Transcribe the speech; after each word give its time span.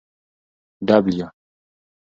W 0.85 1.21